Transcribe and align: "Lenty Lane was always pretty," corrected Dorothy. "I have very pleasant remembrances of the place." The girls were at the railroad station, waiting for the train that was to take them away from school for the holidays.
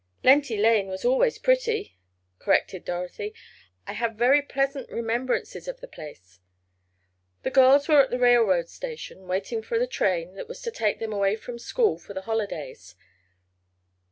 "Lenty 0.23 0.57
Lane 0.59 0.87
was 0.87 1.05
always 1.05 1.37
pretty," 1.37 1.95
corrected 2.39 2.83
Dorothy. 2.83 3.35
"I 3.85 3.93
have 3.93 4.15
very 4.15 4.41
pleasant 4.41 4.89
remembrances 4.89 5.67
of 5.67 5.79
the 5.79 5.87
place." 5.87 6.39
The 7.43 7.51
girls 7.51 7.87
were 7.87 8.01
at 8.01 8.09
the 8.09 8.17
railroad 8.17 8.67
station, 8.67 9.27
waiting 9.27 9.61
for 9.61 9.77
the 9.77 9.85
train 9.85 10.33
that 10.37 10.47
was 10.47 10.59
to 10.63 10.71
take 10.71 10.97
them 10.97 11.13
away 11.13 11.35
from 11.35 11.59
school 11.59 11.99
for 11.99 12.15
the 12.15 12.21
holidays. 12.21 12.95